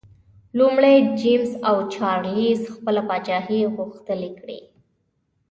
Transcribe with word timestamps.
لومړی 0.57 0.95
جېمز 1.19 1.51
او 1.69 1.75
چارلېز 1.93 2.61
خپله 2.75 3.01
پاچاهي 3.09 3.61
غښتلي 3.75 4.31
کړي. 4.39 4.59